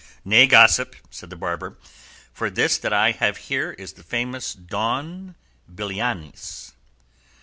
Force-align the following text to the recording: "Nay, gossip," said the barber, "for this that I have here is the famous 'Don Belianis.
"Nay, 0.25 0.47
gossip," 0.47 0.95
said 1.11 1.29
the 1.29 1.35
barber, 1.35 1.77
"for 2.33 2.49
this 2.49 2.79
that 2.79 2.91
I 2.91 3.11
have 3.11 3.37
here 3.37 3.73
is 3.73 3.93
the 3.93 4.01
famous 4.01 4.53
'Don 4.55 5.35
Belianis. 5.71 6.71